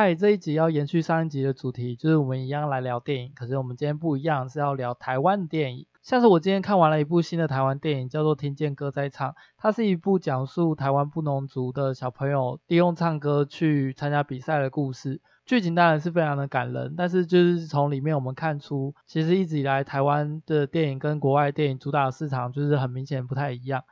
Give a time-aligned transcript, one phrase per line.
[0.00, 5.86] 嗨，这一集要延续上一集的主题，就是我们一样来聊电影，可是我们今天不一样，是要聊台湾电影。
[6.02, 15.20] 像是我今天看完了一部新的台湾电影，叫做《听见歌在唱》，它是一部讲述台湾布农族的小朋友利用唱歌去参加比赛的故事。
[15.44, 23.82] 剧情当然是非常的感人，但是就是从里面我们看出，其实一直以来台湾的电影跟国外电影主打市场就是很明显不太一样。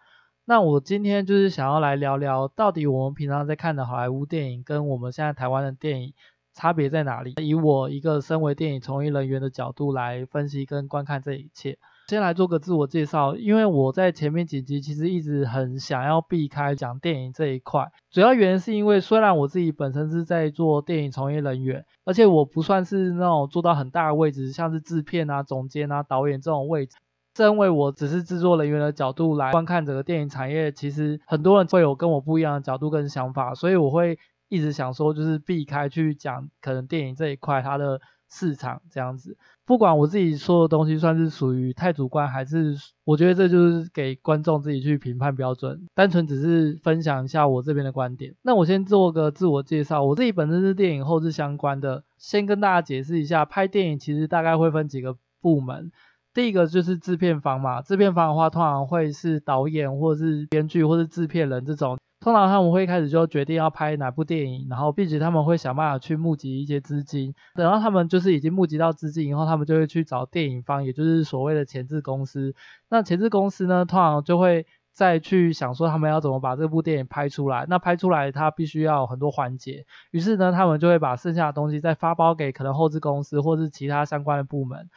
[0.49, 6.15] 那我今天就是想要来聊聊，到底我们平常在看的好莱坞电影跟我们现在台湾的电影
[6.55, 7.35] 差别在哪里？
[7.43, 11.79] 以我一个身为电影从业人员的角度来分析跟观看这一切。
[12.07, 26.97] 先来做个自我介绍，因为我在前面几集其实一直很想要避开讲电影这一块，主要原因是因为虽然我自己本身是在做电影从业人员，而且我不算是那种做到很大的位置，像是制片啊、总监啊、导演这种位置，
[27.37, 38.01] 是因为我只是制作人员的角度来观看整个电影产业，其实很多人会有跟我不一样的角度跟想法，所以我会一直想说，就是避开去讲可能电影这一块它的。
[38.29, 48.35] 市场这样子，不管我自己说的东西算是属于太主观，还是我觉得这就是给观众自己去评判标准，单纯只是分享一下我这边的观点。
[48.43, 55.93] 那我先做个自我介绍，我自己本身是电影后制相关的，先跟大家解释一下，拍电影其实大概会分几个部门，
[56.37, 61.97] 第一个就是制片方嘛，制片方的话通常会是导演或者是编剧或是制片人这种。
[62.21, 72.55] 通常他们会一开始就决定要拍哪部电影，然后并且他们会想办法去募集一些资金，等到他们就是已经募集到资金以后，他们就会去找电影方，也就是所谓的前置公司。
[72.91, 77.65] 那前置公司呢，通常就会再去想说他们要怎么把这部电影拍出来。
[77.67, 84.91] 那拍出来它必须要很多环节，于是呢，他们就会把剩下的东西再发包给可能后置公司或是其他相关的部门。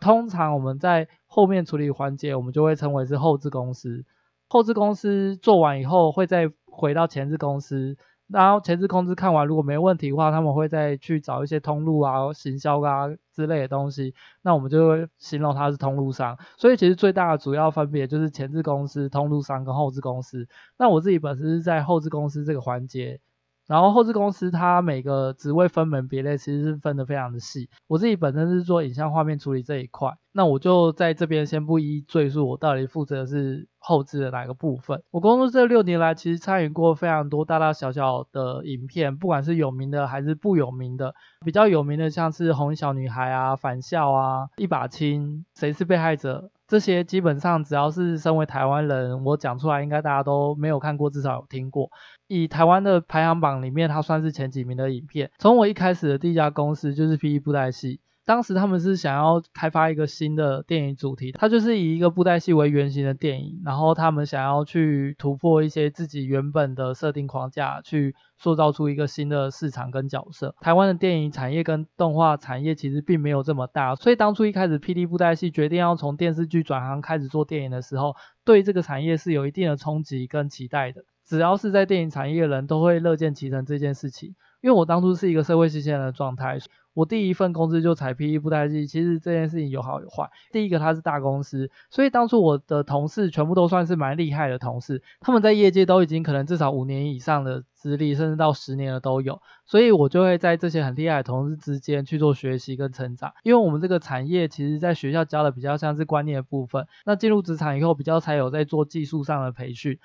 [0.00, 4.04] 通常我们在后面处理环节，我们就会称为是后置公司。
[4.48, 7.96] 后置公司做完以后，会再回到前置公司，
[8.28, 16.38] 然后前置公司看完如果没问题的话，他们会再去找一些通路啊、行销啊之类的东西，那我们就会形容它是通路商。
[16.56, 20.48] 所以其实最大的主要分别就是前置公司、通路商跟后置公司。
[20.78, 23.20] 那我自己本身是在后置公司这个环节。
[23.68, 27.68] 然后后置公司它每个职位分门别类，其实是分得非常的细。
[27.86, 35.02] 我自己本身是做影像画面处理这一块，那我就在这边先不一一赘述，我到底负责的是后制的哪个部分。
[35.10, 41.12] 我工作这六年来，其实参与过非常多大大小小的影片，不管是有名的还是不有名的。
[41.44, 51.90] 比较有名的像是《红衣小女孩》啊、《返校》啊、《一把青》、《谁是被害者》这些，基本上只要是身为台湾人，我讲出来应该大家都没有看过，至少有听过。
[52.28, 55.32] 以台湾的排行榜里面，它算是前几名的影片。
[55.40, 57.40] 从我一开始的第一家公司就是 P.E.
[57.40, 70.54] 布袋戏，当时他们是想要开发一个新的电影主题，它就是以一个布袋戏为原型的电影，然后他们想要去突破一些自己原本的设定框架，去塑造出一个新的市场跟角色。
[70.60, 78.14] 台湾的电影产业跟动画产业其实并没有这么大，所以当初一开始 PD 布袋戏决定要从电视剧转行开始做电影的时候，
[78.44, 81.02] 对这个产业是有一定的冲击跟期待的。
[81.24, 86.58] 只要是在电影产业的人都会乐见其成这件事情，因为我当初是一个社会新鲜人的状态，
[86.98, 90.28] 我第一份工资就踩 PE 布袋戏，其实这件事情有好有坏。
[90.50, 103.32] 第一个它是大公司，所以当初我的同事全部都算是蛮厉害的同事，他们在业界都已经可能至少五年以上的资历，甚至到十年的都有，所以我就会在这些很厉害的同事之间去做学习跟成长。
[103.44, 110.00] 因为我们这个产业其实在学校教的比较像是观念的部分，那进入职场以后比较才有在做技术上的培训。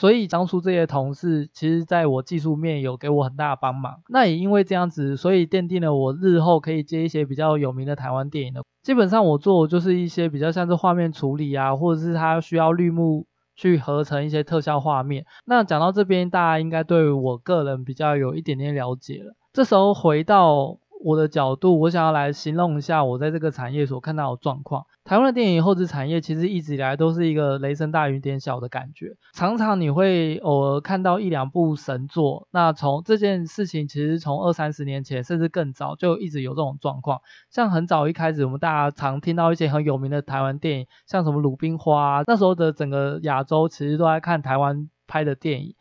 [0.00, 4.00] 所以当初这些同事，其实在我技术面有给我很大的帮忙。
[4.08, 8.62] 那也因为这样子，所以奠定了我日后可以接一些比较有名的台湾电影的。
[8.82, 15.26] 基本上我做的就是一些比较像是画面处理啊，或者是它需要绿幕去合成一些特效画面。
[15.44, 19.34] 那讲到这边，大家应该对我个人比较有一点点了解了。
[19.52, 24.84] 这时候回到我的角度，我想要来形容一下我在这个产业所看到的状况。
[25.02, 32.46] 台湾的电影后制产业其实一直以来都是一个雷声大雨点小的感觉，常常你会偶尔看到一两部神作。
[32.50, 37.20] 那从这件事情，其实从二三十年前甚至更早就一直有这种状况。
[37.50, 45.74] 像很早一开始，我们大家常听到一些很有名的台湾电影，像什么《鲁冰花》，那时候的整个亚洲其实都在看台湾拍的电影，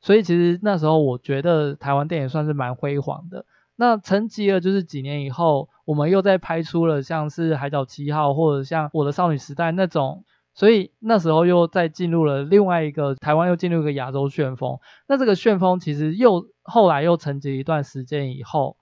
[0.00, 3.44] 所以其实那时候我觉得台湾电影算是蛮辉煌的。
[3.80, 14.80] 那沉寂了就是几年以后，我们又再拍出了像是《海角七号》或者像《我的少女时代》那种，所以那时候又再进入了另外一个台湾又进入一个亚洲旋风。
[15.06, 18.76] 那这个旋风其实又后来又沉寂一段时间以后，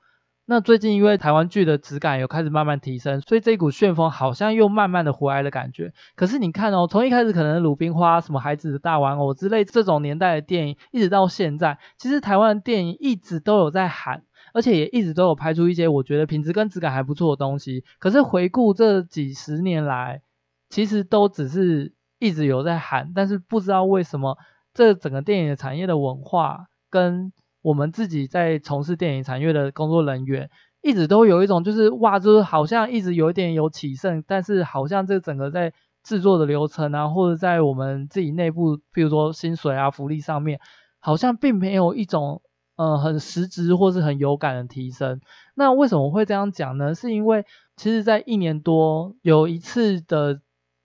[0.46, 5.93] 那最近因为台湾剧的质感有开始慢慢提升，所以这股旋风好像又慢慢的回来的感觉。
[6.14, 14.22] 可是你看哦，从一开始可能鲁冰花、什么孩子的大玩偶之类这种年代的电影，一直到现在，其实台湾的电影一直都有在喊。
[14.56, 17.85] 而且也一直都有拍出一些我觉得品质跟质感还不错的东西。
[17.99, 20.23] 可是回顾这几十年来，
[20.70, 24.38] 其实都只是一直有在喊，但是不知道为什么
[24.73, 30.49] 这整个电影产业的文化跟我们自己在从事电影产业的工作人员，
[30.81, 40.61] 一直都有一种就是哇，就是好像一直有一点有起色，但是好像这整个在制作的流程啊，或者在我们自己内部，比如说薪水啊、福利上面，
[40.99, 42.41] 好像并没有一种
[42.76, 45.20] 呃很实质或是很有感的提升。
[45.55, 46.94] 那为什么会这样讲呢？
[46.94, 47.44] 是因为
[47.76, 50.40] 其实在一年多有一次的。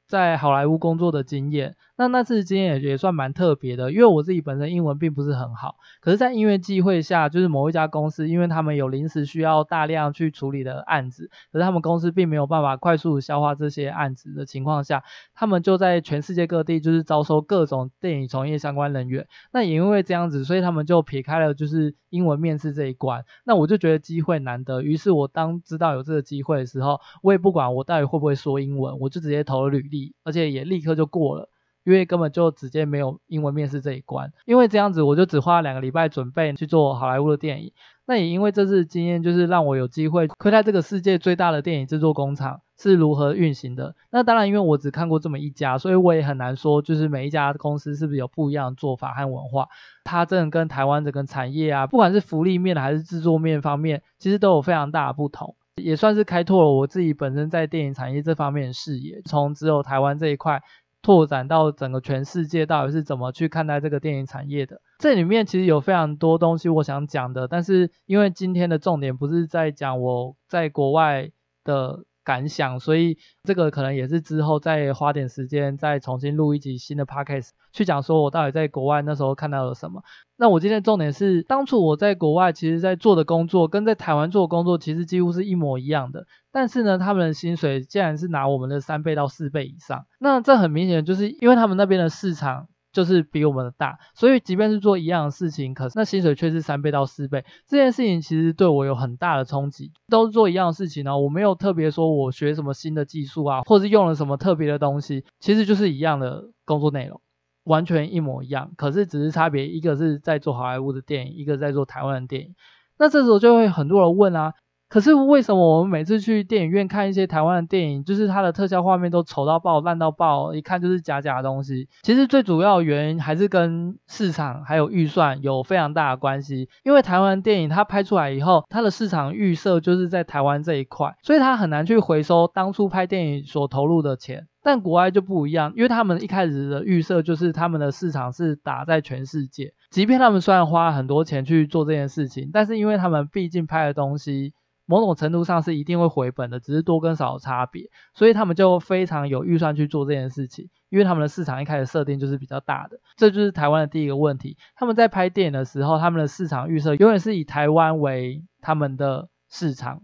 [0.07, 15.03] 在好莱坞工作的经验，那那次经验也也算蛮特别的，因为我自己本身英文并不是很好，可是，在因缘际会下，就是某一家公司，因为他们有临时需要大量去处理的案子，可是他们公司并没有办法快速消化这些案子的情况下，
[15.35, 30.15] 他们就在全世界各地就是招收各种电影从业相关人员，那也因为这样子，所以他们就撇开了就是英文面试这一关，那我就觉得机会难得，于是我当知道有这个机会的时候，我也不管我到底会不会说英文，我就直接投了履历。
[30.23, 31.49] 而且也立刻就过了，
[31.83, 34.31] 因为根本就直接没有英文面试这一关。
[34.45, 37.71] 因为这样子，我就只花两个礼拜准备去做好莱坞的电影。
[38.05, 43.95] 那也因为这次经验，就是让我有机会窥探这个世界最大的电影制作工厂是如何运行的。
[44.09, 49.67] 那当然，因为我只看过这么一家，所以我也很难说，就是每一家公司是不是有不一样的做法和文化。
[50.03, 55.55] 它真的跟台湾整个产业啊，不管是福利面还是制作面方面，其实都有非常大的不同。
[55.81, 60.61] 也算是开拓了我自己本身在电影产业这方面的视野，从只有台湾这一块
[61.01, 64.81] 拓展到整个全世界，到底是怎么去看待这个电影产业的。
[64.99, 71.31] 这里面其实有非常多东西我想讲的，但是因为今天的重点不是在讲我在国外
[71.63, 80.03] 的感想，所以这个可能也是之后再花点时间再重新录一集新的 podcast 去讲，说我到底在国外那时候看到了什么。
[80.37, 90.05] 那我今天重点是，当初我在国外其实在做的工作跟在台湾做的工作其实几乎是一模一样的，但是呢，他们的薪水竟然是拿我们的三倍到四倍以上。
[90.19, 92.67] 那这很明显就是因为他们那边的市场。
[92.91, 97.45] 就是比我们的大，所以即便是做一样的事情，可是那薪水却是三倍到四倍。
[97.67, 99.91] 这件事情其实对我有很大的冲击。
[100.09, 107.21] 都是做一样的事情呢，我没有特别说我学什么新的技术啊，或是用了什么特别的东西，其实就是一样的工作内容，
[107.63, 108.71] 完全一模一样。
[108.75, 112.55] 可是只是差别，一个是在做好莱坞的电影，一个在做台湾的电影。
[112.97, 114.53] 那这时候就会很多人问啊。
[114.91, 121.87] 可是为什么我们每次去电影院看一些台湾的电影，就是它的特效画面都丑到爆、烂到爆，一看就是假假的东西？
[122.01, 126.67] 其实最主要原因还是跟市场还有预算有非常大的关系。
[126.83, 134.47] 因为台湾电影它拍出来以后，它的市场预设就是在台湾这一块，所以它很难去回收当初拍电影所投入的钱。
[134.61, 144.53] 但国外就不一样，因为他们一开始的预设就是他们的市场是打在全世界，即便他们虽然花很多钱去做这件事情，但是因为他们毕竟拍的东西。
[144.85, 154.57] 某种程度上是一定会回本的，只是多跟少的差别，所以他们就非常有预算去做这件事情，因为他们的市场一开始设定就是比较大的，这就是台湾的第一个问题。
[154.75, 160.01] 他们在拍电影的时候，他们的市场预设永远是以台湾为他们的市场。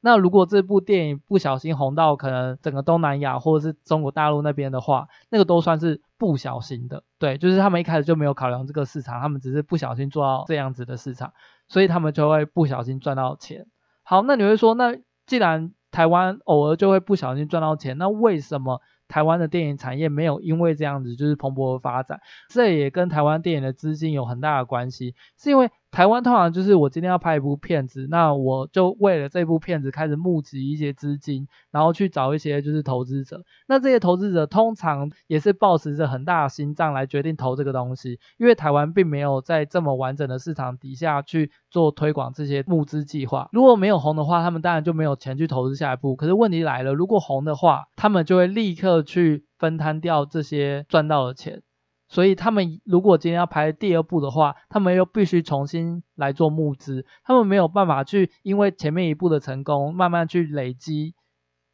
[0.00, 11.32] 那如果这部电影不小心红到可能整个东南亚或者是中国大陆那边的话，那个都算是不小心的，对，就是他们一开始就没有考量这个市场，他们只是不小心做到这样子的市场，
[11.68, 13.66] 所以他们就会不小心赚到钱。
[14.04, 14.96] 好，那你会说，那
[15.26, 22.20] 既然台湾偶尔就会不小心赚到钱，那为什么台湾的电影产业没有因为这样子就是蓬勃的发展？
[22.48, 25.70] 这也跟台湾电影的资金有很大的关系，是因为。
[25.94, 33.44] 台湾通常就是我今天要拍一部片子，那我就为了这部片子开始募集一些资金，然后去找一些就是投资者。
[33.68, 43.48] 那这些投资者通常也是抱持着很大的心脏来决定投这个东西，因为台湾并没有在这么完整的市场底下去做推广这些募资计划。
[43.52, 46.16] 如果没有红的话，他们当然就没有钱去投资下一步。
[46.16, 51.62] 可是问题来了，如果红的话，他们就会立刻去分摊掉这些赚到的钱。
[52.08, 61.14] 所以他们如果今天要拍第二部的话，他们又必须重新来做募资，他们没有办法去因为前面一部的成功，慢慢去累积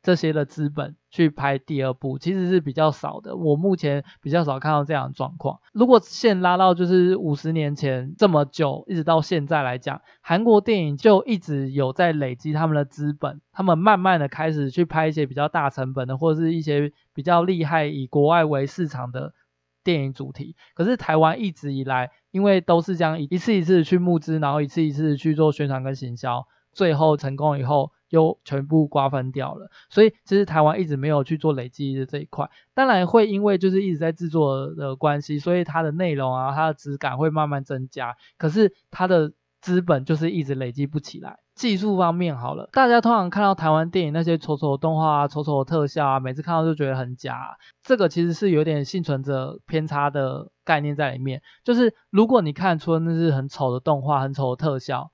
[0.03, 3.37] 这些的资本去拍第二部，其实是比较少的。
[3.37, 5.59] 我目前比较少看到这样的状况。
[5.73, 19.35] 如果现拉到就是五十年前这么久，一直到现在来讲，韩国电影就一直有在累积他们的资本，他们慢慢的开始去拍一些比较大成本的，或者是一些比较厉害以国外为市场的。
[19.83, 29.71] 电影主题，可是台湾一直以来，因为都是这样一次一次去募资，然后一次一次去做宣传跟行销，最后成功以后又全部瓜分掉了。
[29.89, 41.39] 所以其实台湾一直没有去做累积的这一块，当然会因为就是一直在制作的关系，所以它的内容啊，它的质感会慢慢增加，可是它的资本就是一直累积不起来。
[41.55, 47.49] 技术方面好了，大家通常看到台湾电影那些丑丑的动画啊、丑丑的特效啊，每次看到就觉得很假啊。
[47.83, 55.13] 这个其实是有点幸存者偏差的概念在里面，就是如果你看出那是很丑的动画、很丑的特效，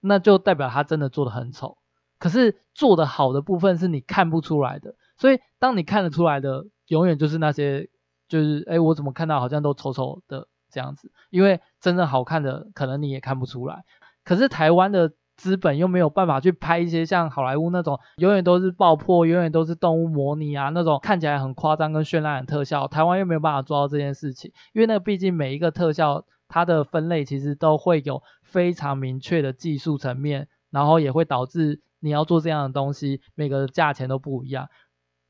[0.00, 1.78] 那就代表它真的做得很丑。
[2.20, 7.90] 可是做得好的部分是你看不出来的，所以当你看得出来的，永远就是那些，
[8.28, 13.84] 就是诶，我怎么看到好像都丑丑的这样子，因为真正好看的可能你也看不出来。
[14.24, 31.80] 可是台湾的资本又没有办法去拍一些像好莱坞那种永远都是爆破、永远都是动物模拟啊那种看起来很夸张跟绚烂的特效，台湾又没有办法做到这件事情，因为那毕竟每一个特效它的分类其实都会有非常明确的技术层面，然后也会导致。
[32.00, 34.68] 你要做这样的东西，每个价钱都不一样，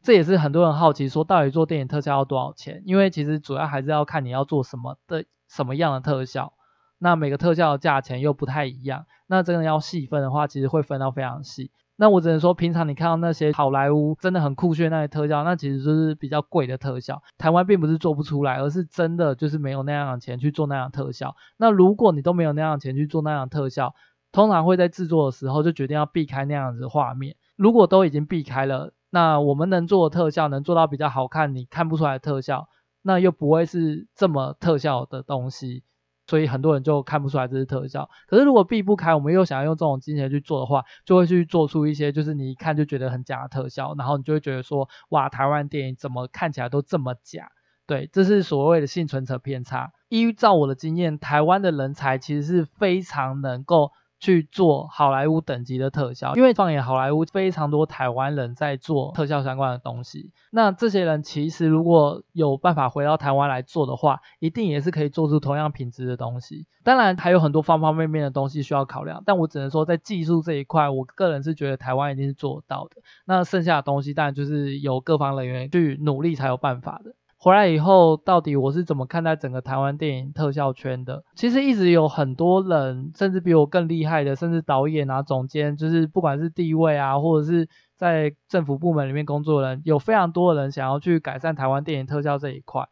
[0.03, 2.83] 这也是很多人好奇说，到底做电影特效要多少钱？
[2.85, 6.53] 因为其实主要还是要看你要做什么的什么样的特效，
[6.99, 11.71] 那每个特效的价钱又不太一样，那真的要细分的话，其实会分到非常细。
[11.97, 17.23] 那我只能说，平常你看到那些好莱坞真的很酷炫那些特效，那其实就是比较贵的特效。
[17.39, 21.37] 台湾并不是做不出来，而是真的就是没有那样的钱去做那样的特效。
[21.57, 23.95] 那如果你都没有那样的钱去做那样的特效，
[24.33, 27.37] 通常会在制作的时候就决定要避开那样子的画面。
[27.55, 32.69] 如果都已经避开了，那我们能做的特效能做到比较好看，你看不出来的特效，
[33.07, 35.85] 那又不会是这么特效的东西，
[36.27, 38.09] 所以很多人就看不出来这是特效。
[38.27, 47.51] 可是如果避不开，我们又想要用这种金钱去做的话，就会去做出一些就是你一看就觉得很假的特效，然后你就会觉得说，哇，台湾电影怎么看起来都这么假？
[47.87, 49.93] 对，这是所谓的幸存者偏差。
[50.09, 53.93] 依照我的经验，台湾的人才其实是非常能够。
[54.21, 60.33] 去做好莱坞等级的特效，因为放眼好莱坞，非常多台湾人在做特效相关的东西。
[60.51, 66.67] 那这些人其实如果有办法回到台湾来做的话，一定也是可以做出同样品质的东西。
[66.83, 73.03] 当然还有很多方方面面的东西需要考量，但我只能说在技术这一块，我个人是觉得台湾一定是做到的。
[73.25, 77.15] 那剩下的东西当然就是由各方人员去努力才有办法的。
[77.45, 81.23] 回来以后，到底我是怎么看待整个台湾电影特效圈的？
[81.35, 92.89] 其实一直有很多人，甚至比我更厉害的，甚至导演啊、总监，就是不管是地位啊，或者是在政府部门里面工作的人，有非常多的人想要去改善台湾电影特效这一块。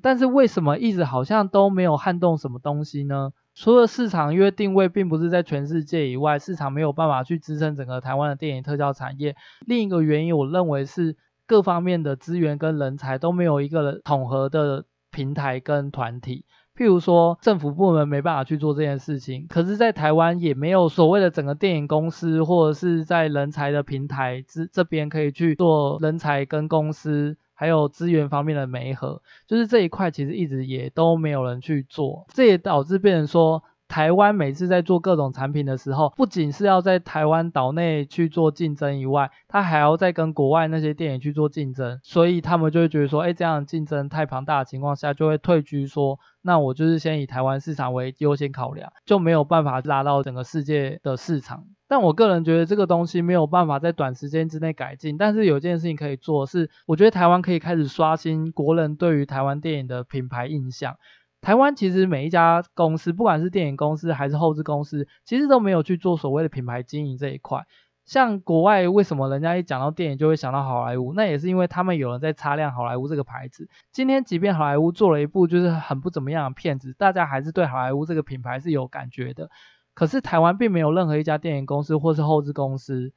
[0.00, 3.32] 但是为什么一直好像都没有撼动什么东西呢？
[3.54, 9.36] 除了市场因为定位并不是在全世界以外，市场没有办法去支撑整个台湾的电影特效产业。
[9.66, 11.18] 另一个原因，我认为是。
[11.52, 33.62] 各方面的资源跟人才都没有一个统合的平台跟团体，譬如说政府部门没办法去做这件事情，可是，在台湾也没有所谓的整个电影公司或者是在人才的平台这这边可以去做人才跟公司还有资源方面的媒合，就是这一块其实一直也都没有人去做，这也导致变成说。
[33.92, 51.66] 台湾每次在做各种产品的时候，不仅是要在台湾岛内去做竞争以外，他还要再跟国外那些电影去做竞争，所以他们就会觉得说，哎，这样竞争太庞大的情况下，就会退居说，那我就是先以台湾市场为优先考量，就没有办法拉到整个世界的市场。
[51.86, 60.96] 但我个人觉得这个东西没有办法在短时间之内改进，但是有件事情可以做，是我觉得台湾可以开始刷新国人对于台湾电影的品牌印象。
[61.42, 67.66] 台湾其实每一家公司，不管是电影公司还是后制公司，其实都没有去做所谓的品牌经营这一块。
[68.04, 73.68] 像国外为什么人家一讲到电影就会想到好莱坞，那也是因为他们有人在擦亮好莱坞这个牌子。
[73.90, 79.50] 今天即便好莱坞做了一部就是很不怎么样的片子，大家还是对好莱坞这个品牌是有感觉的。
[79.94, 83.12] 可是台湾并没有任何一家电影公司或是后制公司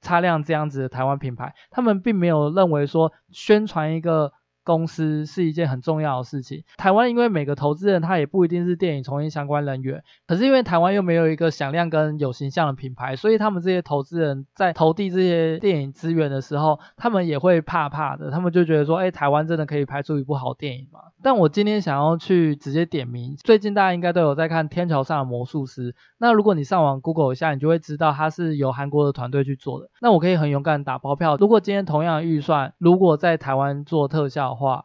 [0.00, 4.32] 擦亮这样子的台湾品牌，他们并没有认为说宣传一个。
[4.68, 6.62] 公司是一件很重要的事情。
[6.76, 18.30] 台湾因为每个投资人他也不一定是电影从业相关人员，可是因为台湾又没有一个响亮跟有形象的品牌，所以他们这些投资人在投递这些电影资源的时候，他们也会怕怕的。
[18.30, 21.00] 他们就觉得说，哎，台湾真的可以拍出一部好电影吗？
[21.22, 25.92] 但我今天想要去直接点名，最近大家应该都有在看《天桥上的魔术师》。
[26.18, 29.88] 那如果你上网 Google 一下，你就会知道它是由韩国的团队去做的。
[30.00, 34.84] 那我可以很勇敢打包票，如果今天同样的预算，如果在台湾做特效，话，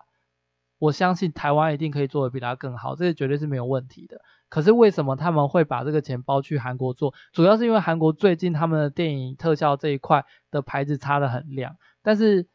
[0.80, 4.22] 我相信台湾一定可以做的比他更好，这个绝对是没有问题的。
[4.48, 7.14] 可是为什么他们会把这个钱包去韩国做？
[7.32, 12.48] 主要是因为韩国最近他们的电影特效这一块的牌子插得很亮，但是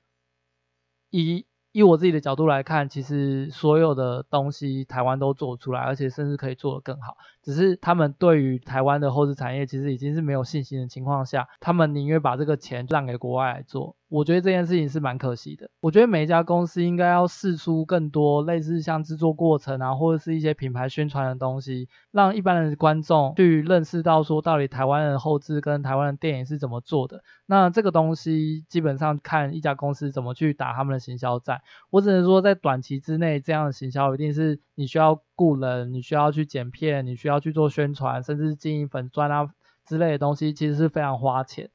[1.10, 7.16] 以以我自己的角度来看，其实所有的东西台湾都做出来，而且甚至可以做得更好。
[7.42, 13.96] 只是他们对于台湾的后制产业其实已经是没有信心的情况下，他们宁愿把这个钱让给国外来做。
[14.08, 15.70] 我觉得这件事情是蛮可惜的。
[15.80, 27.22] 我觉得每一家公司应该要试出更多类似像制作过程啊，或者是一些品牌宣传的东西，让一般的观众去认识到说到底台湾的后制跟台湾的电影是怎么做的。
[27.44, 31.60] 那这个东西基本上看一家公司怎么去打他们的行销战。
[31.90, 39.50] 我只能说在短期之内，这样的行销一定是你需要雇人，你需要去剪片，你需要去做宣传，甚至经营粉专啊
[39.84, 41.68] 之类的东西，其实是非常花钱。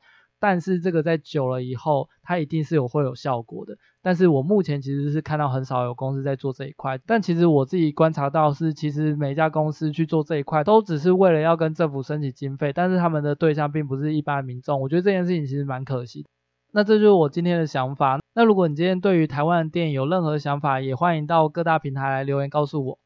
[0.43, 3.77] 但是这个在久了以后，它一定是有会有效果的。
[4.01, 6.99] 但是我目前其实是看到很少有公司在做这一块。
[7.05, 14.81] 但其实我自己观察到是，其实每家公司去做这一块，都只是为了要跟政府申请经费，但是他们的对象并不是一般民众。
[14.81, 16.25] 我觉得这件事情其实蛮可惜。
[16.73, 18.19] 那这就是我今天的想法。
[18.35, 22.99] 那如果你今天对于台湾的电影有任何想法，也欢迎到各大平台来留言告诉我。